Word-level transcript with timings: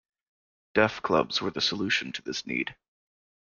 Deaf 0.73 1.03
clubs 1.03 1.43
were 1.43 1.51
the 1.51 1.61
solution 1.61 2.11
to 2.11 2.23
this 2.23 2.47
need. 2.47 2.75